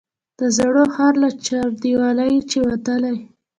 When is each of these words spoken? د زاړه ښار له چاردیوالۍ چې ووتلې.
د 0.39 0.41
زاړه 0.57 0.83
ښار 0.93 1.13
له 1.23 1.29
چاردیوالۍ 1.45 2.35
چې 2.49 2.57
ووتلې. 2.61 3.15